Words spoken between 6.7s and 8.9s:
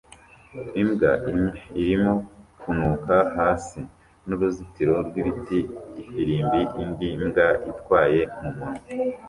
indi mbwa itwaye mumunwa